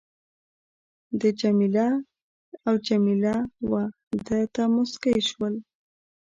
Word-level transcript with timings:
ده 1.19 1.29
جميله 1.41 1.87
او 2.65 2.73
جميله 2.87 3.35
وه 3.71 3.83
ده 4.25 4.39
ته 4.53 4.63
مسکی 4.75 5.15
شول. 5.29 5.55